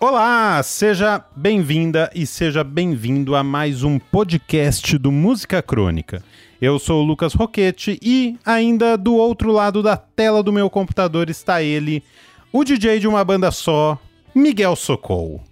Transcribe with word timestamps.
Olá, 0.00 0.62
seja 0.62 1.24
bem-vinda 1.34 2.08
e 2.14 2.24
seja 2.24 2.62
bem-vindo 2.62 3.34
a 3.34 3.42
mais 3.42 3.82
um 3.82 3.98
podcast 3.98 4.96
do 4.96 5.10
Música 5.10 5.60
Crônica. 5.60 6.22
Eu 6.62 6.78
sou 6.78 7.02
o 7.02 7.04
Lucas 7.04 7.34
Roquete 7.34 7.98
e 8.00 8.36
ainda 8.46 8.96
do 8.96 9.16
outro 9.16 9.50
lado 9.50 9.82
da 9.82 9.96
tela 9.96 10.40
do 10.40 10.52
meu 10.52 10.70
computador 10.70 11.28
está 11.28 11.64
ele, 11.64 12.04
o 12.52 12.62
DJ 12.62 13.00
de 13.00 13.08
uma 13.08 13.24
banda 13.24 13.50
só, 13.50 13.98
Miguel 14.32 14.76
Socol. 14.76 15.42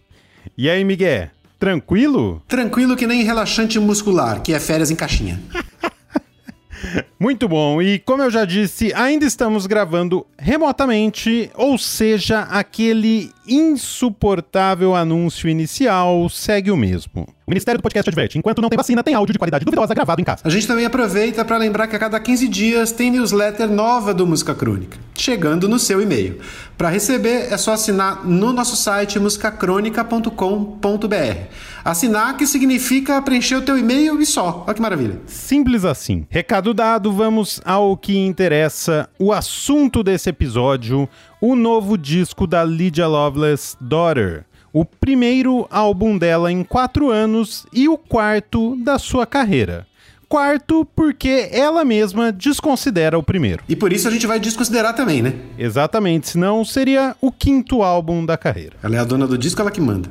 E 0.56 0.70
aí, 0.70 0.84
Miguel, 0.84 1.28
tranquilo? 1.58 2.40
Tranquilo 2.46 2.94
que 2.94 3.04
nem 3.04 3.24
relaxante 3.24 3.80
muscular, 3.80 4.40
que 4.44 4.54
é 4.54 4.60
férias 4.60 4.92
em 4.92 4.96
caixinha. 4.96 5.42
Muito 7.18 7.48
bom, 7.48 7.82
e 7.82 7.98
como 7.98 8.22
eu 8.22 8.30
já 8.30 8.44
disse, 8.44 8.92
ainda 8.94 9.24
estamos 9.24 9.66
gravando 9.66 10.24
remotamente, 10.38 11.50
ou 11.54 11.76
seja, 11.76 12.42
aquele 12.42 13.32
insuportável 13.48 14.94
anúncio 14.94 15.48
inicial 15.48 16.28
segue 16.28 16.70
o 16.70 16.76
mesmo. 16.76 17.26
O 17.46 17.50
Ministério 17.52 17.78
do 17.78 17.82
Podcast 17.82 18.10
adverte: 18.10 18.36
enquanto 18.36 18.60
não 18.60 18.68
tem 18.68 18.76
vacina, 18.76 19.04
tem 19.04 19.14
áudio 19.14 19.32
de 19.32 19.38
qualidade 19.38 19.64
duvidosa 19.64 19.94
gravado 19.94 20.20
em 20.20 20.24
casa. 20.24 20.42
A 20.44 20.50
gente 20.50 20.66
também 20.66 20.84
aproveita 20.84 21.44
para 21.44 21.56
lembrar 21.56 21.86
que 21.86 21.94
a 21.94 21.98
cada 21.98 22.18
15 22.18 22.48
dias 22.48 22.90
tem 22.90 23.08
newsletter 23.10 23.70
nova 23.70 24.12
do 24.12 24.26
Música 24.26 24.52
Crônica, 24.52 24.98
chegando 25.14 25.68
no 25.68 25.78
seu 25.78 26.02
e-mail. 26.02 26.40
Para 26.76 26.88
receber 26.88 27.52
é 27.52 27.56
só 27.56 27.74
assinar 27.74 28.26
no 28.26 28.52
nosso 28.52 28.74
site 28.74 29.20
musicacronica.com.br. 29.20 31.46
Assinar 31.84 32.36
que 32.36 32.48
significa 32.48 33.22
preencher 33.22 33.54
o 33.54 33.62
teu 33.62 33.78
e-mail 33.78 34.20
e 34.20 34.26
só. 34.26 34.64
Olha 34.66 34.74
que 34.74 34.82
maravilha. 34.82 35.20
Simples 35.26 35.84
assim. 35.84 36.26
Recado 36.28 36.74
dado, 36.74 37.12
vamos 37.12 37.60
ao 37.64 37.96
que 37.96 38.18
interessa. 38.18 39.08
O 39.20 39.32
assunto 39.32 40.02
desse 40.02 40.30
episódio, 40.30 41.08
o 41.40 41.54
novo 41.54 41.96
disco 41.96 42.46
da 42.46 42.64
Lydia 42.64 43.06
Loveless, 43.06 43.76
Daughter 43.80 44.44
o 44.76 44.84
primeiro 44.84 45.66
álbum 45.70 46.18
dela 46.18 46.52
em 46.52 46.62
quatro 46.62 47.10
anos 47.10 47.64
e 47.72 47.88
o 47.88 47.96
quarto 47.96 48.76
da 48.76 48.98
sua 48.98 49.24
carreira. 49.24 49.86
Quarto, 50.28 50.86
porque 50.94 51.48
ela 51.50 51.82
mesma 51.82 52.30
desconsidera 52.30 53.18
o 53.18 53.22
primeiro. 53.22 53.62
E 53.66 53.74
por 53.74 53.90
isso 53.90 54.06
a 54.06 54.10
gente 54.10 54.26
vai 54.26 54.38
desconsiderar 54.38 54.94
também, 54.94 55.22
né? 55.22 55.32
Exatamente, 55.58 56.28
senão 56.28 56.62
seria 56.62 57.16
o 57.22 57.32
quinto 57.32 57.82
álbum 57.82 58.26
da 58.26 58.36
carreira. 58.36 58.76
Ela 58.82 58.96
é 58.96 58.98
a 58.98 59.04
dona 59.04 59.26
do 59.26 59.38
disco, 59.38 59.62
ela 59.62 59.70
que 59.70 59.80
manda. 59.80 60.10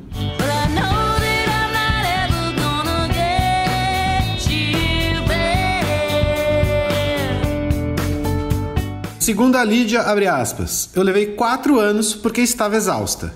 Segundo 9.26 9.56
a 9.56 9.64
Lídia, 9.64 10.04
abre 10.04 10.28
aspas, 10.28 10.88
eu 10.94 11.02
levei 11.02 11.26
quatro 11.26 11.80
anos 11.80 12.14
porque 12.14 12.42
estava 12.42 12.76
exausta 12.76 13.34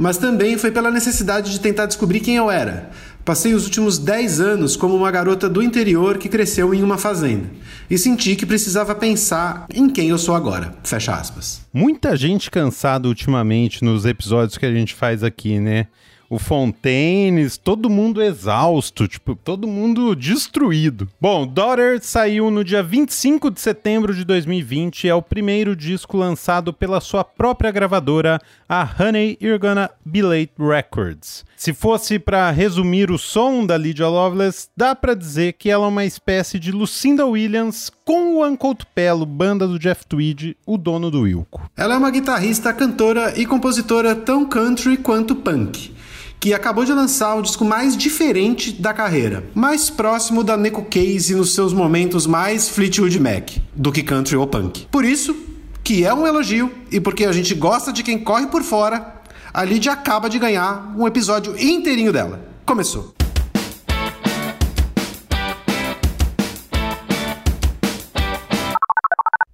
mas 0.00 0.16
também 0.16 0.56
foi 0.56 0.70
pela 0.70 0.90
necessidade 0.90 1.52
de 1.52 1.60
tentar 1.60 1.84
descobrir 1.84 2.20
quem 2.20 2.36
eu 2.36 2.50
era. 2.50 2.88
Passei 3.22 3.52
os 3.52 3.64
últimos 3.66 3.98
10 3.98 4.40
anos 4.40 4.74
como 4.74 4.96
uma 4.96 5.10
garota 5.10 5.46
do 5.46 5.62
interior 5.62 6.16
que 6.16 6.26
cresceu 6.26 6.72
em 6.72 6.82
uma 6.82 6.96
fazenda 6.96 7.50
e 7.90 7.98
senti 7.98 8.34
que 8.34 8.46
precisava 8.46 8.94
pensar 8.94 9.66
em 9.74 9.90
quem 9.90 10.08
eu 10.08 10.16
sou 10.16 10.34
agora. 10.34 10.72
Fecha 10.82 11.12
aspas. 11.12 11.60
Muita 11.70 12.16
gente 12.16 12.50
cansada 12.50 13.06
ultimamente 13.06 13.84
nos 13.84 14.06
episódios 14.06 14.56
que 14.56 14.64
a 14.64 14.72
gente 14.72 14.94
faz 14.94 15.22
aqui, 15.22 15.60
né? 15.60 15.86
O 16.30 16.38
Fontaines, 16.38 17.58
todo 17.58 17.90
mundo 17.90 18.22
exausto, 18.22 19.08
tipo, 19.08 19.34
todo 19.34 19.66
mundo 19.66 20.14
destruído. 20.14 21.08
Bom, 21.20 21.44
Daughter 21.44 21.98
saiu 22.00 22.52
no 22.52 22.62
dia 22.62 22.84
25 22.84 23.50
de 23.50 23.60
setembro 23.60 24.14
de 24.14 24.24
2020 24.24 25.08
é 25.08 25.14
o 25.14 25.20
primeiro 25.20 25.74
disco 25.74 26.16
lançado 26.16 26.72
pela 26.72 27.00
sua 27.00 27.24
própria 27.24 27.72
gravadora, 27.72 28.40
a 28.68 28.88
Honey 29.00 29.36
You're 29.42 29.58
Gonna 29.58 29.90
Be 30.04 30.22
Late 30.22 30.52
Records. 30.56 31.44
Se 31.56 31.74
fosse 31.74 32.16
para 32.16 32.48
resumir 32.52 33.10
o 33.10 33.18
som 33.18 33.66
da 33.66 33.76
Lydia 33.76 34.06
Loveless, 34.06 34.68
dá 34.76 34.94
para 34.94 35.14
dizer 35.14 35.54
que 35.54 35.68
ela 35.68 35.86
é 35.86 35.88
uma 35.88 36.04
espécie 36.04 36.60
de 36.60 36.70
Lucinda 36.70 37.26
Williams 37.26 37.90
com 38.04 38.36
o 38.36 38.46
Uncle 38.46 38.76
Tupelo, 38.76 39.26
banda 39.26 39.66
do 39.66 39.80
Jeff 39.80 40.06
Tweed, 40.06 40.56
o 40.64 40.78
dono 40.78 41.10
do 41.10 41.22
Wilco. 41.22 41.68
Ela 41.76 41.94
é 41.94 41.98
uma 41.98 42.10
guitarrista, 42.10 42.72
cantora 42.72 43.36
e 43.36 43.44
compositora 43.44 44.14
tão 44.14 44.46
country 44.46 44.96
quanto 44.96 45.34
punk 45.34 45.98
que 46.40 46.54
acabou 46.54 46.86
de 46.86 46.92
lançar 46.94 47.34
o 47.34 47.42
disco 47.42 47.66
mais 47.66 47.94
diferente 47.94 48.72
da 48.72 48.94
carreira, 48.94 49.44
mais 49.54 49.90
próximo 49.90 50.42
da 50.42 50.56
Neko 50.56 50.86
Case 50.86 51.34
nos 51.34 51.54
seus 51.54 51.74
momentos 51.74 52.26
mais 52.26 52.70
Fleetwood 52.70 53.20
Mac 53.20 53.50
do 53.76 53.92
que 53.92 54.02
country 54.02 54.36
ou 54.36 54.46
punk. 54.46 54.86
Por 54.90 55.04
isso, 55.04 55.36
que 55.84 56.02
é 56.02 56.14
um 56.14 56.26
elogio 56.26 56.72
e 56.90 56.98
porque 56.98 57.26
a 57.26 57.32
gente 57.32 57.54
gosta 57.54 57.92
de 57.92 58.02
quem 58.02 58.18
corre 58.18 58.46
por 58.46 58.62
fora, 58.62 59.20
a 59.52 59.62
Lydia 59.62 59.92
acaba 59.92 60.30
de 60.30 60.38
ganhar 60.38 60.94
um 60.96 61.06
episódio 61.06 61.54
inteirinho 61.60 62.12
dela. 62.12 62.40
Começou. 62.64 63.19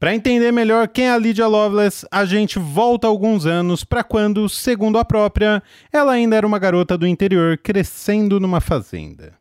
Para 0.06 0.15
entender 0.15 0.53
melhor 0.53 0.87
quem 0.87 1.06
é 1.09 1.11
a 1.11 1.19
Lydia 1.19 1.49
Loveless, 1.49 2.06
a 2.12 2.25
gente 2.25 2.61
volta 2.61 3.09
alguns 3.09 3.44
anos 3.44 3.83
para 3.83 4.05
quando, 4.05 4.49
segundo 4.49 4.99
a 4.99 5.05
própria, 5.05 5.61
ela 5.93 6.12
ainda 6.12 6.37
era 6.37 6.47
uma 6.47 6.61
garota 6.61 6.97
do 6.97 7.09
interior 7.09 7.59
crescendo 7.59 8.39
numa 8.39 8.61
fazenda. 8.61 9.33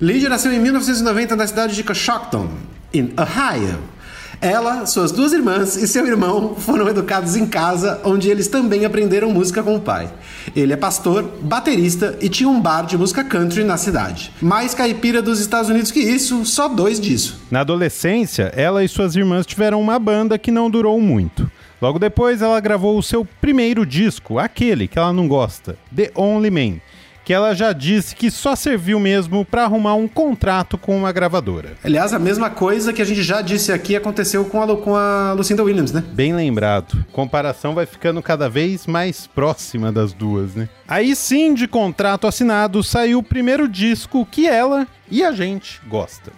Lydia 0.00 0.30
nasceu 0.30 0.50
em 0.50 0.58
1990 0.58 1.36
na 1.36 1.46
cidade 1.46 1.76
de 1.76 1.84
Coshocton, 1.84 2.48
em 2.94 3.12
Ohio. 3.20 3.78
Ela, 4.40 4.86
suas 4.86 5.12
duas 5.12 5.34
irmãs 5.34 5.76
e 5.76 5.86
seu 5.86 6.06
irmão 6.06 6.54
foram 6.56 6.88
educados 6.88 7.36
em 7.36 7.44
casa, 7.44 8.00
onde 8.02 8.30
eles 8.30 8.48
também 8.48 8.86
aprenderam 8.86 9.30
música 9.30 9.62
com 9.62 9.76
o 9.76 9.80
pai. 9.80 10.10
Ele 10.56 10.72
é 10.72 10.76
pastor, 10.78 11.22
baterista 11.42 12.16
e 12.22 12.28
tinha 12.30 12.48
um 12.48 12.58
bar 12.58 12.86
de 12.86 12.96
música 12.96 13.22
country 13.22 13.64
na 13.64 13.76
cidade. 13.76 14.32
Mais 14.40 14.72
caipira 14.72 15.20
dos 15.20 15.40
Estados 15.40 15.68
Unidos 15.68 15.90
que 15.90 16.00
isso, 16.00 16.46
só 16.46 16.68
dois 16.68 16.98
disso. 16.98 17.38
Na 17.50 17.60
adolescência, 17.60 18.50
ela 18.56 18.82
e 18.82 18.88
suas 18.88 19.14
irmãs 19.14 19.44
tiveram 19.44 19.78
uma 19.78 19.98
banda 19.98 20.38
que 20.38 20.50
não 20.50 20.70
durou 20.70 20.98
muito. 20.98 21.50
Logo 21.82 21.98
depois, 21.98 22.40
ela 22.40 22.60
gravou 22.60 22.98
o 22.98 23.02
seu 23.02 23.26
primeiro 23.42 23.84
disco, 23.84 24.38
aquele 24.38 24.88
que 24.88 24.98
ela 24.98 25.12
não 25.12 25.28
gosta, 25.28 25.76
The 25.94 26.12
Only 26.14 26.50
Man 26.50 26.80
que 27.30 27.34
ela 27.34 27.54
já 27.54 27.72
disse 27.72 28.16
que 28.16 28.28
só 28.28 28.56
serviu 28.56 28.98
mesmo 28.98 29.44
para 29.44 29.62
arrumar 29.62 29.94
um 29.94 30.08
contrato 30.08 30.76
com 30.76 30.96
uma 30.96 31.12
gravadora. 31.12 31.74
Aliás, 31.84 32.12
a 32.12 32.18
mesma 32.18 32.50
coisa 32.50 32.92
que 32.92 33.00
a 33.00 33.04
gente 33.04 33.22
já 33.22 33.40
disse 33.40 33.70
aqui 33.70 33.94
aconteceu 33.94 34.44
com 34.46 34.60
a, 34.60 34.76
com 34.76 34.96
a 34.96 35.32
Lucinda 35.34 35.62
Williams, 35.62 35.92
né? 35.92 36.02
Bem 36.12 36.34
lembrado. 36.34 37.04
Comparação 37.12 37.72
vai 37.72 37.86
ficando 37.86 38.20
cada 38.20 38.48
vez 38.48 38.84
mais 38.84 39.28
próxima 39.28 39.92
das 39.92 40.12
duas, 40.12 40.56
né? 40.56 40.68
Aí 40.88 41.14
sim, 41.14 41.54
de 41.54 41.68
contrato 41.68 42.26
assinado, 42.26 42.82
saiu 42.82 43.20
o 43.20 43.22
primeiro 43.22 43.68
disco 43.68 44.26
que 44.26 44.48
ela 44.48 44.84
e 45.08 45.22
a 45.22 45.30
gente 45.30 45.80
gosta. 45.86 46.32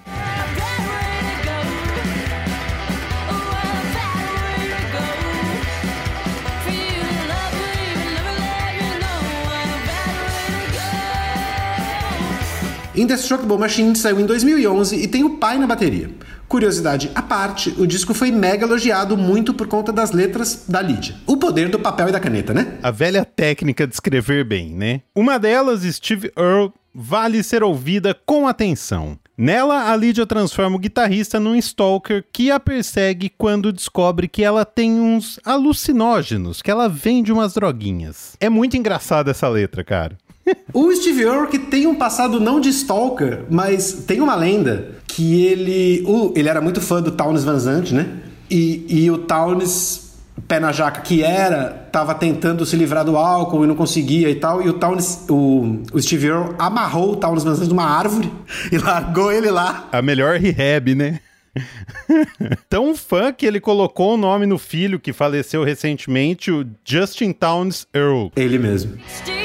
Indestructible 12.94 13.56
Machine 13.56 13.96
saiu 13.96 14.20
em 14.20 14.26
2011 14.26 14.96
e 14.96 15.08
tem 15.08 15.24
o 15.24 15.38
pai 15.38 15.58
na 15.58 15.66
bateria. 15.66 16.10
Curiosidade 16.46 17.10
à 17.14 17.22
parte, 17.22 17.74
o 17.78 17.86
disco 17.86 18.12
foi 18.12 18.30
mega 18.30 18.66
elogiado 18.66 19.16
muito 19.16 19.54
por 19.54 19.66
conta 19.66 19.90
das 19.90 20.12
letras 20.12 20.66
da 20.68 20.82
Lydia. 20.82 21.14
O 21.26 21.38
poder 21.38 21.70
do 21.70 21.78
papel 21.78 22.10
e 22.10 22.12
da 22.12 22.20
caneta, 22.20 22.52
né? 22.52 22.78
A 22.82 22.90
velha 22.90 23.24
técnica 23.24 23.86
de 23.86 23.94
escrever 23.94 24.44
bem, 24.44 24.74
né? 24.74 25.00
Uma 25.16 25.38
delas, 25.38 25.82
Steve 25.82 26.30
Earle, 26.36 26.70
vale 26.94 27.42
ser 27.42 27.62
ouvida 27.62 28.14
com 28.26 28.46
atenção. 28.46 29.18
Nela, 29.36 29.90
a 29.90 29.96
Lydia 29.96 30.26
transforma 30.26 30.76
o 30.76 30.78
guitarrista 30.78 31.40
num 31.40 31.56
stalker 31.56 32.22
que 32.30 32.50
a 32.50 32.60
persegue 32.60 33.30
quando 33.30 33.72
descobre 33.72 34.28
que 34.28 34.44
ela 34.44 34.64
tem 34.64 35.00
uns 35.00 35.40
alucinógenos, 35.42 36.60
que 36.60 36.70
ela 36.70 36.86
vende 36.86 37.32
umas 37.32 37.54
droguinhas. 37.54 38.36
É 38.38 38.50
muito 38.50 38.76
engraçada 38.76 39.30
essa 39.30 39.48
letra, 39.48 39.82
cara. 39.82 40.18
o 40.72 40.92
Steve 40.94 41.24
Aoki 41.24 41.58
tem 41.58 41.86
um 41.86 41.94
passado 41.94 42.40
não 42.40 42.60
de 42.60 42.68
stalker, 42.70 43.44
mas 43.50 44.04
tem 44.06 44.20
uma 44.20 44.34
lenda 44.34 44.92
que 45.06 45.44
ele, 45.44 46.04
uh, 46.06 46.32
ele 46.34 46.48
era 46.48 46.60
muito 46.60 46.80
fã 46.80 47.02
do 47.02 47.10
Townes 47.10 47.44
Van 47.44 47.58
Zandt, 47.58 47.94
né? 47.94 48.06
E, 48.50 48.84
e 48.88 49.10
o 49.10 49.18
Townes, 49.18 50.14
pé 50.48 50.58
na 50.58 50.72
jaca 50.72 51.00
que 51.00 51.22
era, 51.22 51.88
tava 51.92 52.14
tentando 52.14 52.64
se 52.66 52.76
livrar 52.76 53.04
do 53.04 53.16
álcool 53.16 53.64
e 53.64 53.66
não 53.66 53.74
conseguia 53.74 54.30
e 54.30 54.34
tal. 54.34 54.62
E 54.62 54.68
o 54.68 54.74
Townes, 54.74 55.24
o, 55.28 55.82
o 55.92 56.00
Steve 56.00 56.26
Earle 56.26 56.54
amarrou 56.58 57.12
o 57.12 57.16
Townes 57.16 57.44
Van 57.44 57.54
Zandt 57.54 57.68
numa 57.68 57.86
árvore 57.86 58.30
e 58.70 58.78
largou 58.78 59.30
ele 59.30 59.50
lá. 59.50 59.88
A 59.92 60.02
melhor 60.02 60.38
rehab, 60.38 60.94
né? 60.94 61.20
Tão 62.68 62.94
fã 62.94 63.30
que 63.30 63.44
ele 63.44 63.60
colocou 63.60 64.14
o 64.14 64.16
nome 64.16 64.46
no 64.46 64.58
filho 64.58 64.98
que 64.98 65.12
faleceu 65.12 65.62
recentemente, 65.62 66.50
o 66.50 66.66
Justin 66.82 67.32
Townes 67.32 67.86
Earl. 67.94 68.28
Ele 68.34 68.58
mesmo. 68.58 68.96
Três 69.24 69.41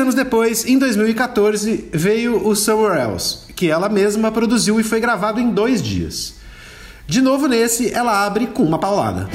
anos 0.00 0.14
depois, 0.14 0.64
em 0.66 0.78
2014, 0.78 1.90
veio 1.92 2.46
o 2.46 2.56
Somewhere 2.56 3.00
Else, 3.00 3.38
que 3.54 3.70
ela 3.70 3.88
mesma 3.88 4.32
produziu 4.32 4.80
e 4.80 4.82
foi 4.82 5.00
gravado 5.00 5.38
em 5.38 5.50
dois 5.50 5.82
dias. 5.82 6.34
De 7.06 7.20
novo 7.20 7.46
nesse, 7.46 7.92
ela 7.92 8.24
abre 8.24 8.46
com 8.46 8.62
uma 8.62 8.78
paulada. 8.78 9.28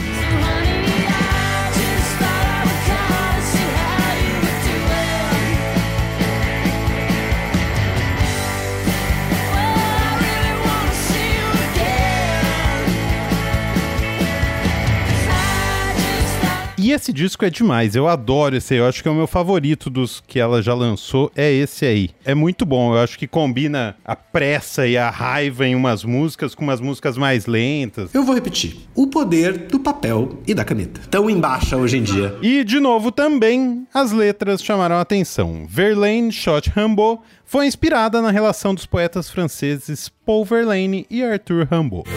E 16.86 16.92
esse 16.92 17.12
disco 17.12 17.44
é 17.44 17.50
demais, 17.50 17.96
eu 17.96 18.08
adoro 18.08 18.56
esse 18.56 18.76
aí, 18.76 18.80
eu 18.80 18.86
acho 18.86 19.02
que 19.02 19.10
é 19.10 19.12
o 19.12 19.16
meu 19.16 19.26
favorito 19.26 19.90
dos 19.90 20.22
que 20.28 20.40
ela 20.40 20.62
já 20.62 20.76
lançou, 20.76 21.32
é 21.36 21.52
esse 21.52 21.84
aí. 21.84 22.12
É 22.24 22.36
muito 22.36 22.64
bom, 22.64 22.94
eu 22.94 23.00
acho 23.00 23.18
que 23.18 23.26
combina 23.26 23.96
a 24.06 24.16
pressa 24.16 24.86
e 24.86 24.96
a 24.96 25.10
raiva 25.10 25.66
em 25.66 25.74
umas 25.74 26.04
músicas 26.04 26.54
com 26.54 26.64
umas 26.64 26.80
músicas 26.80 27.18
mais 27.18 27.48
lentas. 27.48 28.14
Eu 28.14 28.24
vou 28.24 28.36
repetir: 28.36 28.78
o 28.94 29.08
poder 29.08 29.66
do 29.66 29.80
papel 29.80 30.38
e 30.46 30.54
da 30.54 30.64
caneta. 30.64 31.02
Tão 31.10 31.28
em 31.28 31.40
baixa 31.40 31.76
hoje 31.76 31.98
em 31.98 32.04
dia. 32.04 32.38
E, 32.40 32.64
de 32.64 32.80
novo, 32.80 33.12
também 33.12 33.88
as 33.92 34.12
letras 34.12 34.62
chamaram 34.62 34.98
a 34.98 35.02
atenção. 35.02 35.66
Verlaine 35.68 36.32
Shot 36.32 36.70
Rimbaud 36.70 37.20
foi 37.44 37.66
inspirada 37.66 38.22
na 38.22 38.30
relação 38.30 38.76
dos 38.76 38.86
poetas 38.86 39.28
franceses 39.28 40.08
Paul 40.24 40.46
Verlaine 40.46 41.08
e 41.10 41.24
Arthur 41.24 41.68
Rimbaud. 41.68 42.08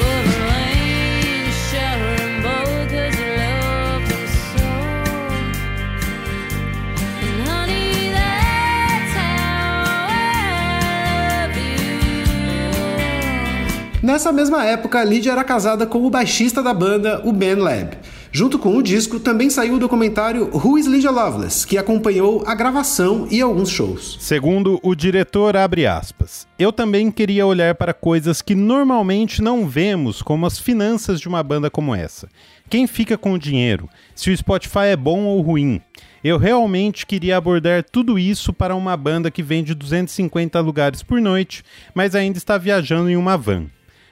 Nessa 14.08 14.32
mesma 14.32 14.64
época, 14.64 15.04
Lydia 15.04 15.32
era 15.32 15.44
casada 15.44 15.86
com 15.86 16.02
o 16.02 16.08
baixista 16.08 16.62
da 16.62 16.72
banda, 16.72 17.20
o 17.26 17.30
Ben 17.30 17.56
Lab. 17.56 17.98
Junto 18.32 18.58
com 18.58 18.74
o 18.74 18.82
disco, 18.82 19.20
também 19.20 19.50
saiu 19.50 19.74
o 19.74 19.78
documentário 19.78 20.48
Who 20.50 20.78
is 20.78 20.86
Lydia 20.86 21.10
Loveless, 21.10 21.66
que 21.66 21.76
acompanhou 21.76 22.42
a 22.46 22.54
gravação 22.54 23.28
e 23.30 23.42
alguns 23.42 23.68
shows. 23.68 24.16
Segundo 24.18 24.80
o 24.82 24.94
diretor, 24.94 25.58
abre 25.58 25.86
aspas, 25.86 26.48
eu 26.58 26.72
também 26.72 27.10
queria 27.10 27.44
olhar 27.44 27.74
para 27.74 27.92
coisas 27.92 28.40
que 28.40 28.54
normalmente 28.54 29.42
não 29.42 29.68
vemos, 29.68 30.22
como 30.22 30.46
as 30.46 30.58
finanças 30.58 31.20
de 31.20 31.28
uma 31.28 31.42
banda 31.42 31.70
como 31.70 31.94
essa. 31.94 32.30
Quem 32.70 32.86
fica 32.86 33.18
com 33.18 33.34
o 33.34 33.38
dinheiro? 33.38 33.90
Se 34.14 34.30
o 34.30 34.36
Spotify 34.36 34.86
é 34.86 34.96
bom 34.96 35.24
ou 35.24 35.42
ruim? 35.42 35.82
Eu 36.24 36.38
realmente 36.38 37.04
queria 37.04 37.36
abordar 37.36 37.84
tudo 37.84 38.18
isso 38.18 38.54
para 38.54 38.74
uma 38.74 38.96
banda 38.96 39.30
que 39.30 39.42
vende 39.42 39.74
250 39.74 40.58
lugares 40.60 41.02
por 41.02 41.20
noite, 41.20 41.62
mas 41.94 42.14
ainda 42.14 42.38
está 42.38 42.56
viajando 42.56 43.10
em 43.10 43.16
uma 43.16 43.36
van. 43.36 43.66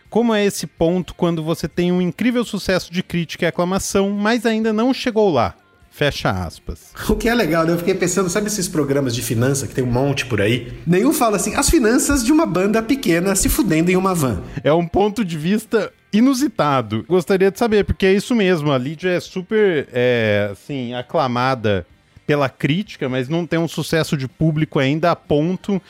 Como 0.08 0.34
é 0.34 0.44
esse 0.44 0.66
ponto 0.66 1.14
quando 1.14 1.42
você 1.42 1.68
tem 1.68 1.92
um 1.92 2.00
incrível 2.00 2.44
sucesso 2.44 2.92
de 2.92 3.02
crítica 3.02 3.44
e 3.44 3.48
aclamação, 3.48 4.10
mas 4.10 4.46
ainda 4.46 4.72
não 4.72 4.94
chegou 4.94 5.30
lá? 5.30 5.54
Fecha 5.90 6.30
aspas. 6.30 6.92
O 7.08 7.16
que 7.16 7.26
é 7.26 7.34
legal, 7.34 7.64
né? 7.64 7.72
Eu 7.72 7.78
fiquei 7.78 7.94
pensando, 7.94 8.28
sabe 8.28 8.48
esses 8.48 8.68
programas 8.68 9.14
de 9.14 9.22
finança 9.22 9.66
que 9.66 9.74
tem 9.74 9.82
um 9.82 9.90
monte 9.90 10.26
por 10.26 10.42
aí? 10.42 10.70
Nenhum 10.86 11.10
fala 11.10 11.36
assim, 11.36 11.54
as 11.54 11.70
finanças 11.70 12.22
de 12.22 12.30
uma 12.30 12.44
banda 12.44 12.82
pequena 12.82 13.34
se 13.34 13.48
fudendo 13.48 13.90
em 13.90 13.96
uma 13.96 14.14
van. 14.14 14.42
É 14.62 14.70
um 14.74 14.86
ponto 14.86 15.24
de 15.24 15.38
vista 15.38 15.90
inusitado. 16.12 17.02
Gostaria 17.08 17.50
de 17.50 17.58
saber, 17.58 17.84
porque 17.84 18.04
é 18.04 18.12
isso 18.12 18.34
mesmo. 18.34 18.72
A 18.72 18.76
Lídia 18.76 19.08
é 19.08 19.20
super, 19.20 19.88
é, 19.90 20.50
assim, 20.52 20.92
aclamada 20.92 21.86
pela 22.26 22.50
crítica, 22.50 23.08
mas 23.08 23.26
não 23.26 23.46
tem 23.46 23.58
um 23.58 23.68
sucesso 23.68 24.18
de 24.18 24.28
público 24.28 24.78
ainda 24.78 25.10
a 25.12 25.16
ponto 25.16 25.80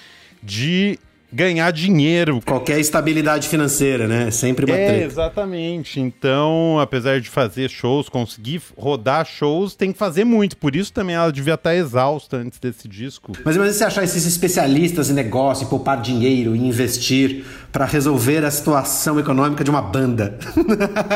de 0.40 1.00
ganhar 1.32 1.70
dinheiro. 1.70 2.40
Qualquer 2.44 2.78
estabilidade 2.81 3.49
financeira, 3.49 4.06
né? 4.06 4.31
Sempre 4.31 4.67
bater. 4.67 5.02
É, 5.02 5.05
exatamente. 5.05 6.00
Então, 6.00 6.78
apesar 6.81 7.20
de 7.20 7.28
fazer 7.28 7.69
shows, 7.69 8.08
conseguir 8.08 8.62
rodar 8.76 9.25
shows, 9.26 9.75
tem 9.75 9.93
que 9.93 9.99
fazer 9.99 10.25
muito. 10.25 10.56
Por 10.56 10.75
isso 10.75 10.93
também 10.93 11.17
ela 11.17 11.32
devia 11.32 11.55
estar 11.55 11.75
exausta 11.75 12.37
antes 12.37 12.58
desse 12.58 12.88
disco. 12.88 13.32
Mas 13.44 13.56
imagina 13.56 13.76
você 13.76 13.84
achar 13.84 14.05
esses 14.05 14.26
especialistas 14.26 15.11
em 15.11 15.14
negócio, 15.14 15.64
em 15.64 15.69
poupar 15.69 16.00
dinheiro 16.00 16.55
e 16.55 16.58
investir 16.58 17.44
para 17.72 17.84
resolver 17.84 18.44
a 18.44 18.50
situação 18.50 19.19
econômica 19.19 19.62
de 19.62 19.70
uma 19.70 19.82
banda. 19.82 20.38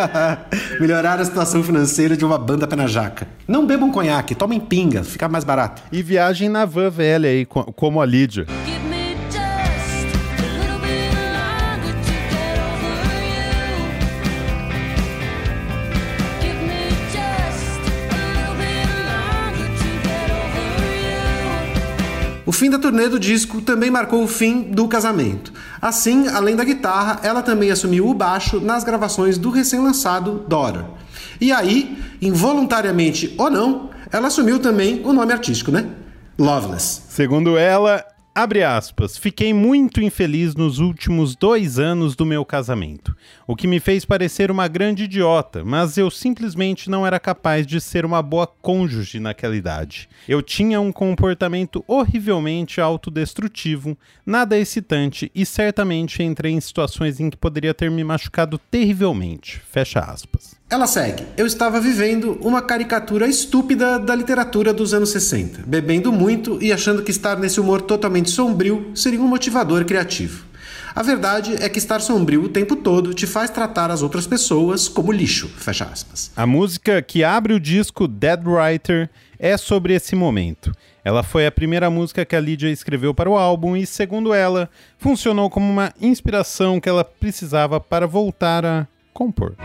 Melhorar 0.81 1.21
a 1.21 1.25
situação 1.25 1.63
financeira 1.63 2.17
de 2.17 2.25
uma 2.25 2.39
banda 2.39 2.67
pena 2.67 2.87
jaca. 2.87 3.27
Não 3.47 3.67
bebam 3.67 3.91
conhaque, 3.91 4.35
tomem 4.35 4.61
pinga, 4.61 5.03
fica 5.03 5.29
mais 5.29 5.45
barato. 5.45 5.83
E 5.91 6.03
viagem 6.03 6.49
na 6.49 6.65
van 6.65 6.91
velha 6.91 7.29
aí, 7.29 7.47
como 7.47 8.01
a 8.01 8.07
Lídia. 8.07 8.47
O 22.51 22.53
fim 22.53 22.69
da 22.69 22.81
turnê 22.81 23.09
do 23.09 23.17
disco 23.17 23.61
também 23.61 23.93
marcou 23.93 24.25
o 24.25 24.27
fim 24.27 24.63
do 24.63 24.89
casamento. 24.89 25.53
Assim, 25.81 26.27
além 26.27 26.57
da 26.57 26.65
guitarra, 26.65 27.21
ela 27.23 27.43
também 27.43 27.71
assumiu 27.71 28.09
o 28.09 28.13
baixo 28.13 28.59
nas 28.59 28.83
gravações 28.83 29.39
do 29.39 29.51
recém-lançado 29.51 30.45
Daughter. 30.49 30.85
E 31.41 31.53
aí, 31.53 31.97
involuntariamente 32.21 33.37
ou 33.39 33.49
não, 33.49 33.91
ela 34.11 34.27
assumiu 34.27 34.59
também 34.59 35.01
o 35.05 35.13
nome 35.13 35.33
artístico, 35.33 35.71
né? 35.71 35.91
Loveless. 36.37 37.03
Segundo 37.09 37.57
ela, 37.57 38.05
Abre 38.41 38.65
aspas. 38.65 39.19
Fiquei 39.19 39.53
muito 39.53 40.01
infeliz 40.01 40.55
nos 40.55 40.79
últimos 40.79 41.37
dois 41.37 41.79
anos 41.79 42.17
do 42.17 42.25
meu 42.25 42.43
casamento, 42.43 43.15
o 43.47 43.55
que 43.55 43.67
me 43.67 43.79
fez 43.79 44.07
parecer 44.07 44.51
uma 44.51 44.67
grande 44.67 45.05
idiota, 45.05 45.63
mas 45.63 45.99
eu 45.99 46.11
simplesmente 46.11 46.89
não 46.89 47.07
era 47.07 47.21
capaz 47.21 47.67
de 47.67 47.79
ser 47.83 48.07
uma 48.07 48.23
boa 48.23 48.47
cônjuge 48.47 49.21
naquela 49.21 49.55
idade. 49.55 50.09
Eu 50.27 50.41
tinha 50.41 50.81
um 50.81 50.91
comportamento 50.91 51.85
horrivelmente 51.87 52.81
autodestrutivo, 52.81 53.95
nada 54.25 54.57
excitante 54.57 55.31
e 55.35 55.45
certamente 55.45 56.23
entrei 56.23 56.53
em 56.53 56.61
situações 56.63 57.21
em 57.21 57.29
que 57.29 57.37
poderia 57.37 57.75
ter 57.75 57.91
me 57.91 58.03
machucado 58.03 58.57
terrivelmente. 58.57 59.61
Fecha 59.71 60.01
aspas. 60.01 60.60
Ela 60.71 60.87
segue. 60.87 61.27
Eu 61.37 61.47
estava 61.47 61.81
vivendo 61.81 62.39
uma 62.41 62.63
caricatura 62.63 63.27
estúpida 63.27 63.99
da 63.99 64.15
literatura 64.15 64.73
dos 64.73 64.95
anos 64.95 65.11
60, 65.11 65.65
bebendo 65.67 66.13
muito 66.13 66.63
e 66.63 66.73
achando 66.73 67.03
que 67.03 67.11
estar 67.11 67.37
nesse 67.37 67.59
humor 67.59 67.83
totalmente 67.83 68.31
sombrio 68.31 68.93
seria 68.95 69.21
um 69.21 69.27
motivador 69.27 69.85
criativo. 69.85 70.45
A 70.95 71.03
verdade 71.03 71.57
é 71.61 71.69
que 71.69 71.79
estar 71.79 71.99
sombrio 72.01 72.45
o 72.45 72.49
tempo 72.49 72.77
todo 72.77 73.13
te 73.13 73.27
faz 73.27 73.51
tratar 73.51 73.91
as 73.91 74.01
outras 74.01 74.29
pessoas 74.29 74.87
como 74.87 75.11
lixo, 75.11 75.49
fecha 75.49 75.87
aspas. 75.87 76.31
A 76.37 76.47
música 76.47 77.03
que 77.03 77.25
abre 77.25 77.53
o 77.53 77.59
disco 77.59 78.07
Dead 78.07 78.41
Writer 78.47 79.11
é 79.41 79.57
sobre 79.57 79.93
esse 79.93 80.15
momento. 80.15 80.71
Ela 81.05 81.25
foi 81.25 81.49
a 81.49 81.53
primeira 81.53 81.91
música 81.91 82.25
que 82.25 82.37
a 82.37 82.41
Lydia 82.41 82.71
escreveu 82.71 83.13
para 83.13 83.29
o 83.29 83.37
álbum 83.37 83.77
e, 83.77 83.85
segundo 83.85 84.33
ela, 84.33 84.71
funcionou 84.99 85.51
como 85.51 85.69
uma 85.69 85.93
inspiração 86.01 86.79
que 86.79 86.89
ela 86.89 87.03
precisava 87.03 87.81
para 87.81 88.07
voltar 88.07 88.65
a 88.65 88.87
compor. 89.13 89.57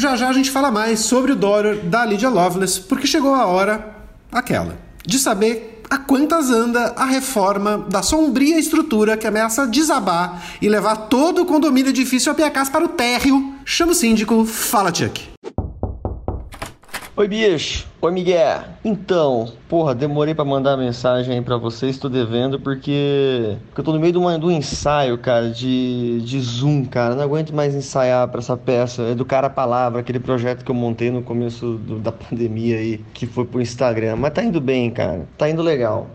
Já 0.00 0.16
já 0.16 0.30
a 0.30 0.32
gente 0.32 0.50
fala 0.50 0.70
mais 0.70 1.00
sobre 1.00 1.32
o 1.32 1.36
Daughter 1.36 1.76
da 1.84 2.06
Lydia 2.06 2.30
Loveless, 2.30 2.80
porque 2.80 3.06
chegou 3.06 3.34
a 3.34 3.44
hora, 3.44 3.94
aquela, 4.32 4.78
de 5.04 5.18
saber 5.18 5.82
a 5.90 5.98
quantas 5.98 6.48
anda 6.48 6.94
a 6.96 7.04
reforma 7.04 7.84
da 7.86 8.02
sombria 8.02 8.58
estrutura 8.58 9.14
que 9.18 9.26
ameaça 9.26 9.66
desabar 9.66 10.42
e 10.62 10.70
levar 10.70 10.96
todo 10.96 11.42
o 11.42 11.44
condomínio 11.44 11.90
edifício 11.90 12.32
a 12.32 12.50
casa 12.50 12.70
para 12.70 12.86
o 12.86 12.88
térreo. 12.88 13.56
Chama 13.62 13.92
o 13.92 13.94
síndico, 13.94 14.46
fala 14.46 14.90
Chuck. 14.90 15.29
Oi, 17.20 17.28
bicho. 17.28 17.86
Oi, 18.00 18.12
Miguel. 18.12 18.62
Então, 18.82 19.52
porra, 19.68 19.94
demorei 19.94 20.34
para 20.34 20.42
mandar 20.42 20.74
mensagem 20.78 21.34
aí 21.34 21.44
pra 21.44 21.58
vocês, 21.58 21.98
tô 21.98 22.08
devendo 22.08 22.58
porque, 22.58 23.58
porque 23.66 23.80
eu 23.82 23.84
tô 23.84 23.92
no 23.92 24.00
meio 24.00 24.14
de, 24.14 24.18
uma, 24.18 24.38
de 24.38 24.46
um 24.46 24.50
ensaio, 24.50 25.18
cara, 25.18 25.50
de, 25.50 26.22
de 26.22 26.40
Zoom, 26.40 26.86
cara. 26.86 27.14
Não 27.14 27.22
aguento 27.22 27.54
mais 27.54 27.74
ensaiar 27.74 28.26
pra 28.28 28.40
essa 28.40 28.56
peça. 28.56 29.02
Educar 29.02 29.44
a 29.44 29.50
Palavra, 29.50 30.00
aquele 30.00 30.18
projeto 30.18 30.64
que 30.64 30.70
eu 30.70 30.74
montei 30.74 31.10
no 31.10 31.20
começo 31.20 31.74
do, 31.74 31.98
da 31.98 32.10
pandemia 32.10 32.78
aí, 32.78 33.04
que 33.12 33.26
foi 33.26 33.44
pro 33.44 33.60
Instagram. 33.60 34.16
Mas 34.16 34.32
tá 34.32 34.42
indo 34.42 34.58
bem, 34.58 34.90
cara. 34.90 35.28
Tá 35.36 35.46
indo 35.46 35.60
legal. 35.60 36.08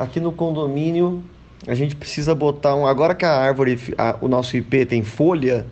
Aqui 0.00 0.18
no 0.18 0.32
condomínio, 0.32 1.22
a 1.64 1.76
gente 1.76 1.94
precisa 1.94 2.34
botar 2.34 2.74
um. 2.74 2.88
Agora 2.88 3.14
que 3.14 3.24
a 3.24 3.36
árvore, 3.36 3.78
a, 3.96 4.16
o 4.20 4.26
nosso 4.26 4.56
IP 4.56 4.84
tem 4.84 5.04
folha, 5.04 5.64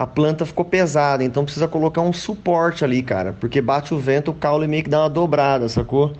a 0.00 0.06
planta 0.06 0.46
ficou 0.46 0.64
pesada, 0.64 1.22
então 1.22 1.44
precisa 1.44 1.68
colocar 1.68 2.00
um 2.00 2.10
suporte 2.10 2.82
ali, 2.82 3.02
cara, 3.02 3.36
porque 3.38 3.60
bate 3.60 3.92
o 3.92 3.98
vento, 3.98 4.30
o 4.30 4.34
caule 4.34 4.66
meio 4.66 4.82
que 4.82 4.88
dá 4.88 5.00
uma 5.02 5.10
dobrada, 5.10 5.68
sacou? 5.68 6.14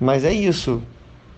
Mas 0.00 0.24
é 0.24 0.32
isso. 0.32 0.82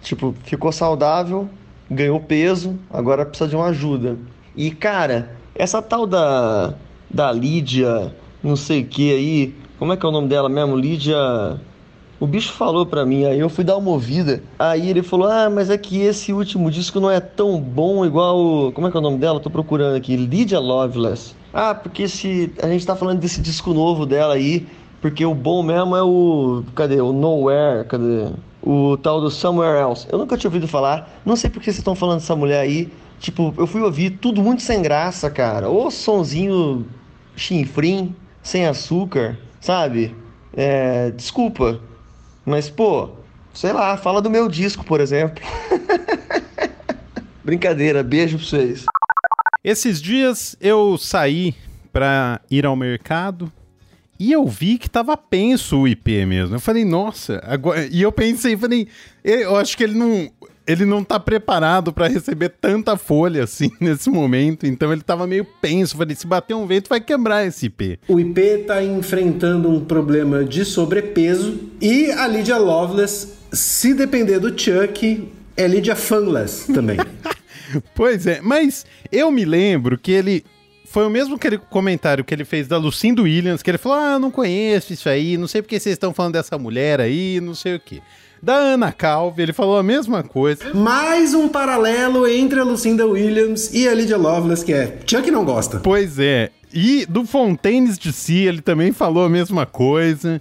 Tipo, 0.01 0.35
ficou 0.43 0.73
saudável, 0.73 1.51
ganhou 1.91 2.19
peso, 2.19 2.79
agora 2.91 3.27
precisa 3.27 3.51
de 3.51 3.57
uma 3.57 3.67
ajuda. 3.67 4.17
E 4.57 4.71
cara, 4.71 5.37
essa 5.55 5.83
tal 5.83 6.07
da 6.07 6.73
da 7.11 7.31
Lídia, 7.31 8.15
não 8.43 8.57
sei 8.57 8.83
que 8.83 9.13
aí, 9.13 9.55
como 9.79 9.93
é 9.93 9.99
que 9.99 10.07
é 10.07 10.09
o 10.09 10.13
nome 10.13 10.29
dela 10.29 10.49
mesmo? 10.49 10.75
Lídia 10.75 11.61
o 12.19 12.27
bicho 12.27 12.55
falou 12.55 12.87
pra 12.87 13.05
mim, 13.05 13.27
aí 13.27 13.39
eu 13.39 13.51
fui 13.51 13.65
dar 13.65 13.77
uma 13.77 13.91
ouvida. 13.91 14.43
Aí 14.59 14.89
ele 14.89 15.03
falou: 15.03 15.27
Ah, 15.27 15.51
mas 15.51 15.69
é 15.69 15.77
que 15.77 16.01
esse 16.01 16.33
último 16.33 16.71
disco 16.71 17.01
não 17.01 17.11
é 17.11 17.21
tão 17.21 17.61
bom 17.61 18.05
igual. 18.07 18.73
Como 18.73 18.87
é 18.87 18.91
que 18.91 18.97
é 18.97 19.01
o 19.01 19.03
nome 19.03 19.19
dela? 19.19 19.41
Tô 19.41 19.51
procurando 19.51 19.97
aqui. 19.97 20.17
Lydia 20.17 20.59
Loveless. 20.59 21.39
Ah, 21.53 21.75
porque 21.75 22.07
se 22.09 22.53
a 22.63 22.69
gente 22.69 22.87
tá 22.87 22.95
falando 22.95 23.19
desse 23.21 23.41
disco 23.41 23.75
novo 23.75 24.07
dela 24.07 24.35
aí, 24.35 24.67
porque 25.01 25.25
o 25.25 25.35
bom 25.35 25.63
mesmo 25.63 25.97
é 25.97 26.03
o. 26.03 26.63
Cadê? 26.75 27.01
O 27.01 27.13
Nowhere, 27.13 27.87
cadê? 27.87 28.29
O 28.63 28.97
tal 28.99 29.21
do 29.21 29.31
Somewhere 29.31 29.81
Else. 29.81 30.07
Eu 30.11 30.19
nunca 30.19 30.37
tinha 30.37 30.49
ouvido 30.49 30.69
falar. 30.69 31.21
Não 31.25 31.35
sei 31.35 31.49
por 31.49 31.61
que 31.61 31.67
vocês 31.67 31.79
estão 31.79 31.95
falando 31.95 32.21
dessa 32.21 32.37
mulher 32.37 32.61
aí. 32.61 32.93
Tipo, 33.19 33.55
eu 33.57 33.67
fui 33.67 33.81
ouvir 33.83 34.11
tudo 34.11 34.43
muito 34.43 34.63
sem 34.63 34.83
graça, 34.83 35.31
cara. 35.31 35.69
Ou 35.69 35.91
sonzinho 35.91 36.87
chinfrim, 37.35 38.15
sem 38.43 38.67
açúcar, 38.67 39.39
sabe? 39.61 40.15
É, 40.55 41.11
desculpa. 41.11 41.81
Mas, 42.45 42.69
pô, 42.69 43.11
sei 43.55 43.73
lá, 43.73 43.97
fala 43.97 44.21
do 44.21 44.31
meu 44.31 44.49
disco, 44.49 44.85
por 44.85 45.01
exemplo. 45.01 45.43
Brincadeira, 47.45 48.03
beijo 48.03 48.37
pra 48.37 48.47
vocês. 48.47 48.85
Esses 49.63 50.01
dias 50.01 50.57
eu 50.59 50.97
saí 50.97 51.55
pra 51.93 52.41
ir 52.51 52.65
ao 52.65 52.75
mercado 52.75 53.53
e 54.19 54.33
eu 54.33 54.47
vi 54.47 54.79
que 54.79 54.89
tava 54.89 55.17
penso 55.17 55.81
o 55.81 55.89
IP 55.89 56.25
mesmo. 56.25 56.57
Eu 56.57 56.61
falei, 56.61 56.85
nossa, 56.85 57.43
agora... 57.45 57.87
e 57.91 58.01
eu 58.01 58.11
pensei, 58.11 58.57
falei, 58.57 58.89
eu 59.23 59.57
acho 59.57 59.77
que 59.77 59.85
ele 59.85 59.95
não 59.95 60.31
ele 60.67 60.85
não 60.85 61.03
tá 61.03 61.19
preparado 61.19 61.93
para 61.93 62.07
receber 62.07 62.51
tanta 62.61 62.97
folha 62.97 63.43
assim 63.43 63.71
nesse 63.81 64.09
momento, 64.09 64.67
então 64.67 64.93
ele 64.93 65.03
tava 65.03 65.27
meio 65.27 65.45
penso. 65.61 65.97
Falei, 65.97 66.15
se 66.15 66.27
bater 66.27 66.55
um 66.55 66.67
vento 66.67 66.89
vai 66.89 67.01
quebrar 67.01 67.45
esse 67.45 67.67
IP. 67.67 67.99
O 68.09 68.21
IP 68.21 68.65
tá 68.67 68.83
enfrentando 68.83 69.69
um 69.69 69.85
problema 69.85 70.45
de 70.45 70.65
sobrepeso 70.65 71.59
e 71.81 72.11
a 72.13 72.27
Lydia 72.27 72.57
Loveless, 72.57 73.29
se 73.53 73.95
depender 73.95 74.39
do 74.39 74.49
Chuck, 74.49 75.29
é 75.57 75.67
Lydia 75.67 75.97
Funless 75.97 76.73
também. 76.73 76.99
pois 77.95 78.27
é, 78.27 78.41
mas 78.41 78.85
eu 79.11 79.31
me 79.31 79.45
lembro 79.45 79.99
que 79.99 80.13
ele 80.13 80.45
foi 80.87 81.07
o 81.07 81.11
mesmo 81.11 81.39
que 81.39 81.47
ele, 81.47 81.59
comentário 81.59 82.25
que 82.25 82.35
ele 82.35 82.45
fez 82.45 82.67
da 82.67 82.77
Lucinda 82.77 83.23
Williams, 83.23 83.63
que 83.63 83.71
ele 83.71 83.79
falou: 83.79 83.99
Ah, 83.99 84.19
não 84.19 84.31
conheço 84.31 84.93
isso 84.93 85.09
aí, 85.09 85.37
não 85.37 85.47
sei 85.47 85.63
porque 85.63 85.79
vocês 85.79 85.95
estão 85.95 86.13
falando 86.13 86.33
dessa 86.33 86.59
mulher 86.59 87.01
aí, 87.01 87.41
não 87.41 87.55
sei 87.55 87.77
o 87.77 87.81
que 87.81 88.03
da 88.43 88.55
Ana 88.55 88.91
Calvi, 88.91 89.43
ele 89.43 89.53
falou 89.53 89.79
a 89.79 89.83
mesma 89.83 90.23
coisa. 90.23 90.73
Mais 90.75 91.35
um 91.35 91.49
paralelo 91.49 92.27
entre 92.27 92.61
a 92.61 92.65
Lucinda 92.65 93.07
Williams 93.07 93.73
e 93.73 93.87
a 93.87 93.95
Lydia 93.95 94.17
Lovelace, 94.17 94.65
que 94.65 94.73
é 94.73 94.99
Chuck 95.07 95.31
não 95.31 95.45
gosta. 95.45 95.81
Pois 95.81 96.19
é. 96.19 96.51
E 96.73 97.05
do 97.07 97.27
Fontaines 97.27 97.99
de 97.99 98.13
Si, 98.13 98.39
ele 98.39 98.63
também 98.63 98.93
falou 98.93 99.25
a 99.25 99.29
mesma 99.29 99.67
coisa. 99.67 100.41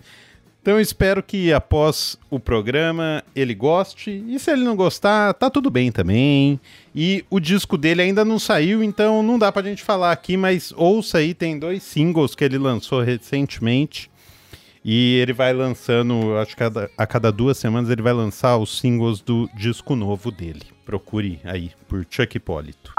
Então 0.70 0.80
espero 0.80 1.24
que 1.24 1.52
após 1.52 2.16
o 2.30 2.40
programa 2.40 3.24
ele 3.36 3.56
goste. 3.56 4.24
E 4.28 4.38
se 4.38 4.52
ele 4.52 4.64
não 4.64 4.76
gostar, 4.76 5.34
tá 5.34 5.50
tudo 5.50 5.72
bem 5.72 5.92
também. 5.92 6.60
E 6.94 7.26
o 7.28 7.40
disco 7.40 7.76
dele 7.76 8.04
ainda 8.04 8.24
não 8.24 8.38
saiu, 8.38 8.84
então 8.84 9.24
não 9.24 9.40
dá 9.40 9.52
pra 9.52 9.64
gente 9.64 9.82
falar 9.82 10.12
aqui, 10.12 10.38
mas 10.38 10.72
ouça 10.78 11.18
aí, 11.18 11.34
tem 11.34 11.58
dois 11.58 11.82
singles 11.82 12.36
que 12.36 12.44
ele 12.44 12.60
lançou 12.60 13.02
recentemente. 13.02 14.12
E 14.86 15.16
ele 15.16 15.34
vai 15.34 15.54
lançando, 15.54 16.38
acho 16.38 16.56
que 16.56 16.62
a 16.96 17.08
cada 17.08 17.32
duas 17.32 17.58
semanas 17.58 17.90
ele 17.90 18.04
vai 18.04 18.14
lançar 18.14 18.56
os 18.58 18.78
singles 18.78 19.22
do 19.22 19.50
disco 19.56 19.96
novo 19.96 20.30
dele. 20.30 20.62
Procure 20.86 21.40
aí 21.46 21.72
por 21.88 22.06
Chuck 22.08 22.38
Hipólito. 22.38 22.94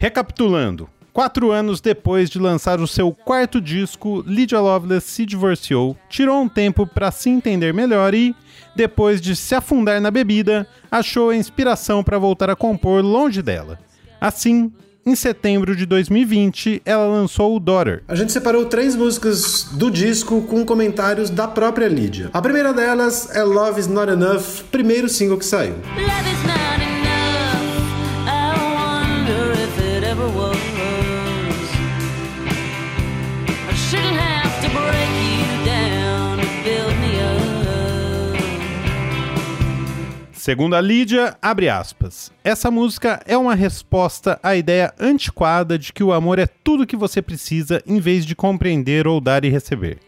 Recapitulando, 0.00 0.90
Quatro 1.18 1.50
anos 1.50 1.80
depois 1.80 2.30
de 2.30 2.38
lançar 2.38 2.78
o 2.78 2.86
seu 2.86 3.10
quarto 3.10 3.60
disco, 3.60 4.22
Lydia 4.24 4.60
Loveless 4.60 5.04
se 5.04 5.26
divorciou, 5.26 5.96
tirou 6.08 6.40
um 6.40 6.48
tempo 6.48 6.86
para 6.86 7.10
se 7.10 7.28
entender 7.28 7.74
melhor 7.74 8.14
e, 8.14 8.36
depois 8.76 9.20
de 9.20 9.34
se 9.34 9.52
afundar 9.52 10.00
na 10.00 10.12
bebida, 10.12 10.64
achou 10.88 11.30
a 11.30 11.36
inspiração 11.36 12.04
para 12.04 12.20
voltar 12.20 12.48
a 12.50 12.54
compor 12.54 13.02
longe 13.02 13.42
dela. 13.42 13.80
Assim, 14.20 14.72
em 15.04 15.16
setembro 15.16 15.74
de 15.74 15.86
2020, 15.86 16.82
ela 16.84 17.08
lançou 17.08 17.56
o 17.56 17.58
Daughter. 17.58 18.04
A 18.06 18.14
gente 18.14 18.30
separou 18.30 18.66
três 18.66 18.94
músicas 18.94 19.64
do 19.72 19.90
disco 19.90 20.42
com 20.42 20.64
comentários 20.64 21.30
da 21.30 21.48
própria 21.48 21.88
Lídia. 21.88 22.30
A 22.32 22.40
primeira 22.40 22.72
delas 22.72 23.34
é 23.34 23.42
Love 23.42 23.80
Is 23.80 23.88
Not 23.88 24.12
Enough, 24.12 24.66
primeiro 24.70 25.08
single 25.08 25.36
que 25.36 25.44
saiu. 25.44 25.74
Segundo 40.38 40.76
a 40.76 40.80
Lídia, 40.80 41.36
abre 41.42 41.68
aspas. 41.68 42.30
Essa 42.44 42.70
música 42.70 43.20
é 43.26 43.36
uma 43.36 43.56
resposta 43.56 44.38
à 44.40 44.54
ideia 44.54 44.94
antiquada 44.98 45.76
de 45.76 45.92
que 45.92 46.04
o 46.04 46.12
amor 46.12 46.38
é 46.38 46.46
tudo 46.46 46.86
que 46.86 46.96
você 46.96 47.20
precisa 47.20 47.82
em 47.84 47.98
vez 47.98 48.24
de 48.24 48.36
compreender 48.36 49.08
ou 49.08 49.20
dar 49.20 49.44
e 49.44 49.48
receber 49.48 49.98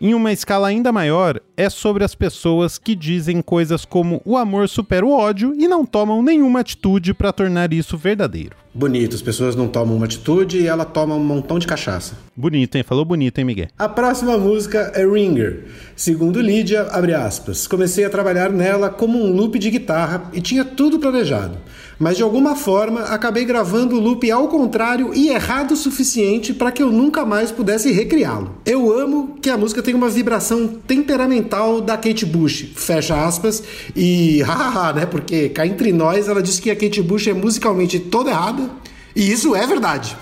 em 0.00 0.14
uma 0.14 0.32
escala 0.32 0.68
ainda 0.68 0.92
maior, 0.92 1.40
é 1.58 1.68
sobre 1.68 2.04
as 2.04 2.14
pessoas 2.14 2.78
que 2.78 2.94
dizem 2.94 3.42
coisas 3.42 3.84
como 3.84 4.22
o 4.24 4.36
amor 4.36 4.68
supera 4.68 5.04
o 5.04 5.10
ódio 5.10 5.52
e 5.58 5.66
não 5.66 5.84
tomam 5.84 6.22
nenhuma 6.22 6.60
atitude 6.60 7.12
para 7.12 7.32
tornar 7.32 7.72
isso 7.72 7.98
verdadeiro. 7.98 8.54
Bonito, 8.72 9.16
as 9.16 9.22
pessoas 9.22 9.56
não 9.56 9.66
tomam 9.66 9.96
uma 9.96 10.04
atitude 10.04 10.58
e 10.58 10.68
ela 10.68 10.84
toma 10.84 11.16
um 11.16 11.24
montão 11.24 11.58
de 11.58 11.66
cachaça. 11.66 12.16
Bonito, 12.36 12.76
hein? 12.76 12.84
Falou 12.84 13.04
bonito, 13.04 13.40
hein, 13.40 13.44
Miguel? 13.44 13.66
A 13.76 13.88
próxima 13.88 14.38
música 14.38 14.92
é 14.94 15.04
Ringer. 15.04 15.64
Segundo 15.96 16.40
Lídia, 16.40 16.82
abre 16.92 17.12
aspas, 17.12 17.66
comecei 17.66 18.04
a 18.04 18.10
trabalhar 18.10 18.50
nela 18.50 18.88
como 18.88 19.18
um 19.18 19.32
loop 19.32 19.58
de 19.58 19.68
guitarra 19.68 20.30
e 20.32 20.40
tinha 20.40 20.64
tudo 20.64 21.00
planejado 21.00 21.58
mas 21.98 22.16
de 22.16 22.22
alguma 22.22 22.54
forma 22.54 23.00
acabei 23.02 23.44
gravando 23.44 23.96
o 23.96 24.00
loop 24.00 24.30
ao 24.30 24.48
contrário 24.48 25.12
e 25.14 25.28
errado 25.28 25.72
o 25.72 25.76
suficiente 25.76 26.54
para 26.54 26.70
que 26.70 26.82
eu 26.82 26.92
nunca 26.92 27.24
mais 27.24 27.50
pudesse 27.50 27.90
recriá-lo. 27.90 28.54
Eu 28.64 28.92
amo 28.96 29.36
que 29.42 29.50
a 29.50 29.56
música 29.56 29.82
tem 29.82 29.94
uma 29.94 30.08
vibração 30.08 30.68
temperamental 30.68 31.47
da 31.84 31.96
Kate 31.96 32.26
Bush, 32.26 32.66
fecha 32.74 33.24
aspas, 33.24 33.62
e 33.94 34.42
hahaha, 34.46 34.92
né? 34.92 35.06
Porque 35.06 35.48
cá 35.48 35.66
entre 35.66 35.92
nós 35.92 36.28
ela 36.28 36.42
disse 36.42 36.60
que 36.60 36.70
a 36.70 36.76
Kate 36.76 37.02
Bush 37.02 37.26
é 37.26 37.32
musicalmente 37.32 37.98
toda 37.98 38.30
errada, 38.30 38.70
e 39.14 39.30
isso 39.30 39.54
é 39.54 39.66
verdade. 39.66 40.16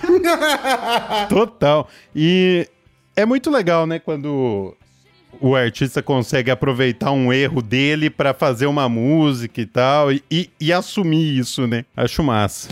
Total. 1.28 1.88
E 2.14 2.68
é 3.16 3.24
muito 3.24 3.50
legal, 3.50 3.86
né, 3.86 3.98
quando 3.98 4.74
o 5.40 5.56
artista 5.56 6.02
consegue 6.02 6.50
aproveitar 6.50 7.10
um 7.10 7.32
erro 7.32 7.62
dele 7.62 8.10
para 8.10 8.32
fazer 8.32 8.66
uma 8.66 8.88
música 8.88 9.60
e 9.60 9.66
tal, 9.66 10.12
e, 10.12 10.22
e, 10.30 10.50
e 10.60 10.72
assumir 10.72 11.38
isso, 11.38 11.66
né? 11.66 11.84
Acho 11.96 12.22
massa. 12.22 12.68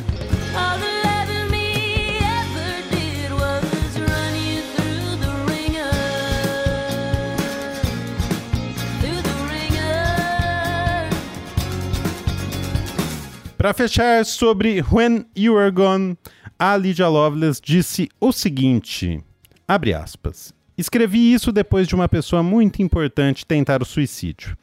Para 13.61 13.75
fechar 13.75 14.25
sobre 14.25 14.83
When 14.91 15.27
You 15.37 15.59
Are 15.59 15.71
Gone, 15.71 16.17
a 16.59 16.75
Lydia 16.79 17.09
Loveless 17.09 17.61
disse 17.63 18.09
o 18.19 18.33
seguinte, 18.33 19.23
abre 19.69 19.93
aspas, 19.93 20.55
Escrevi 20.79 21.35
isso 21.35 21.53
depois 21.53 21.87
de 21.87 21.95
uma 21.95 22.09
pessoa 22.09 22.43
muito 22.43 22.81
importante 22.81 23.45
tentar 23.45 23.83
o 23.83 23.85
suicídio. 23.85 24.57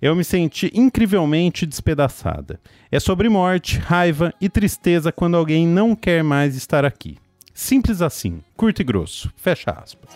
Eu 0.00 0.14
me 0.14 0.22
senti 0.22 0.70
incrivelmente 0.72 1.66
despedaçada. 1.66 2.60
É 2.92 3.00
sobre 3.00 3.28
morte, 3.28 3.78
raiva 3.78 4.32
e 4.40 4.48
tristeza 4.48 5.10
quando 5.10 5.36
alguém 5.36 5.66
não 5.66 5.96
quer 5.96 6.22
mais 6.22 6.54
estar 6.54 6.84
aqui. 6.84 7.18
Simples 7.52 8.00
assim, 8.00 8.40
curto 8.56 8.80
e 8.80 8.84
grosso. 8.84 9.32
Fecha 9.34 9.72
aspas. 9.72 10.10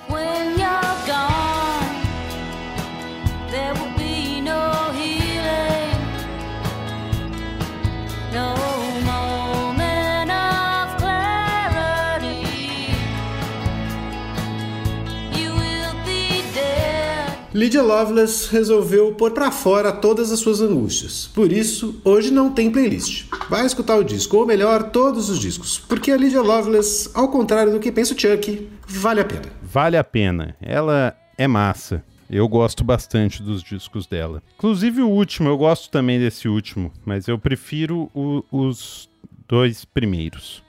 Lydia 17.59 17.83
Lovelace 17.83 18.53
resolveu 18.53 19.13
pôr 19.15 19.33
para 19.33 19.51
fora 19.51 19.91
todas 19.91 20.31
as 20.31 20.39
suas 20.39 20.61
angústias. 20.61 21.27
Por 21.35 21.51
isso, 21.51 22.01
hoje 22.05 22.31
não 22.31 22.53
tem 22.53 22.71
playlist. 22.71 23.27
Vai 23.51 23.67
escutar 23.67 23.97
o 23.97 24.05
disco, 24.05 24.37
ou 24.37 24.47
melhor, 24.47 24.93
todos 24.93 25.29
os 25.29 25.41
discos. 25.41 25.77
Porque 25.77 26.13
a 26.13 26.17
Lydia 26.17 26.41
Lovelace, 26.41 27.11
ao 27.13 27.29
contrário 27.29 27.73
do 27.73 27.81
que 27.81 27.91
pensa 27.91 28.15
o 28.15 28.17
Chuck, 28.17 28.69
vale 28.87 29.23
a 29.23 29.25
pena. 29.25 29.47
Vale 29.61 29.97
a 29.97 30.05
pena. 30.05 30.55
Ela 30.63 31.17
é 31.37 31.49
massa. 31.49 32.05
Eu 32.31 32.47
gosto 32.47 32.85
bastante 32.85 33.43
dos 33.43 33.61
discos 33.61 34.07
dela. 34.07 34.41
Inclusive 34.57 35.03
o 35.03 35.09
último, 35.09 35.49
eu 35.49 35.59
gosto 35.59 35.91
também 35.91 36.21
desse 36.21 36.47
último, 36.47 36.93
mas 37.05 37.27
eu 37.27 37.41
prefiro 37.41 38.09
o, 38.15 38.45
os 38.53 39.11
dois 39.49 39.85
primeiros. 39.85 40.63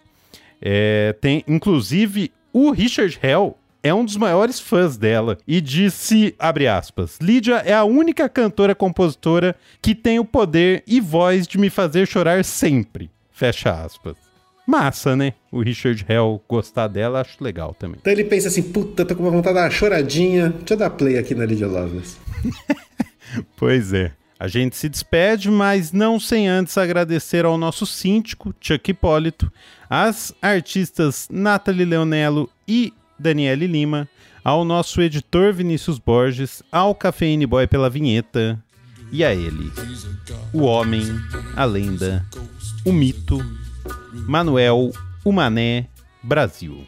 É, 0.59 1.13
tem, 1.21 1.43
inclusive, 1.47 2.31
o 2.51 2.71
Richard 2.71 3.19
Hell 3.21 3.55
é 3.83 3.93
um 3.93 4.03
dos 4.03 4.17
maiores 4.17 4.59
fãs 4.59 4.97
dela 4.97 5.37
e 5.47 5.61
disse, 5.61 6.35
abre 6.37 6.67
aspas, 6.67 7.17
Lídia 7.21 7.55
é 7.65 7.73
a 7.73 7.83
única 7.83 8.27
cantora 8.27 8.75
compositora 8.75 9.55
que 9.81 9.95
tem 9.95 10.19
o 10.19 10.25
poder 10.25 10.83
e 10.85 10.99
voz 10.99 11.47
de 11.47 11.57
me 11.57 11.69
fazer 11.69 12.07
chorar 12.07 12.43
sempre. 12.43 13.09
Fecha 13.31 13.71
aspas. 13.71 14.15
Massa, 14.67 15.15
né? 15.15 15.33
O 15.51 15.61
Richard 15.61 16.05
Hell 16.07 16.41
gostar 16.47 16.87
dela, 16.87 17.21
acho 17.21 17.43
legal 17.43 17.73
também. 17.73 17.97
Então 17.99 18.13
ele 18.13 18.25
pensa 18.25 18.49
assim, 18.49 18.61
puta, 18.61 19.03
tô 19.03 19.15
com 19.15 19.23
uma 19.23 19.31
vontade 19.31 19.55
de 19.55 19.61
dar 19.61 19.65
uma 19.65 19.71
choradinha. 19.71 20.49
Deixa 20.49 20.73
eu 20.73 20.77
dar 20.77 20.91
play 20.91 21.17
aqui 21.17 21.33
na 21.33 21.45
Lydia 21.45 21.65
Lovelace. 21.65 22.17
pois 23.57 23.93
é. 23.93 24.11
A 24.39 24.47
gente 24.47 24.77
se 24.77 24.87
despede, 24.87 25.51
mas 25.51 25.91
não 25.91 26.17
sem 26.17 26.47
antes 26.47 26.77
agradecer 26.77 27.43
ao 27.43 27.57
nosso 27.57 27.85
síndico, 27.85 28.53
Chuck 28.61 28.91
Hipólito, 28.91 29.51
às 29.89 30.33
artistas 30.41 31.27
Nathalie 31.29 31.83
Leonello 31.83 32.49
e 32.65 32.93
Daniele 33.19 33.67
Lima, 33.67 34.07
ao 34.43 34.63
nosso 34.63 35.01
editor 35.01 35.53
Vinícius 35.53 35.99
Borges, 35.99 36.63
ao 36.71 36.95
Cafeine 36.95 37.45
Boy 37.45 37.67
pela 37.67 37.89
vinheta 37.89 38.57
e 39.11 39.23
a 39.23 39.33
ele, 39.33 39.71
o 40.53 40.63
homem, 40.63 41.03
a 41.55 41.65
lenda, 41.65 42.25
o 42.85 42.93
mito, 42.93 43.39
Manuel, 44.27 44.91
o 45.25 45.31
Mané, 45.31 45.87
Brasil. 46.23 46.85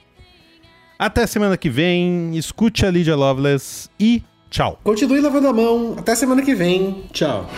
Até 0.97 1.25
semana 1.25 1.57
que 1.57 1.69
vem, 1.69 2.38
escute 2.38 2.85
a 2.85 2.91
Lydia 2.91 3.15
Loveless 3.15 3.89
e 4.00 4.23
tchau. 4.51 4.79
Continue 4.83 5.19
lavando 5.19 5.47
a 5.47 5.53
mão. 5.53 5.95
Até 5.97 6.13
semana 6.13 6.43
que 6.43 6.53
vem. 6.53 7.05
Tchau. 7.11 7.50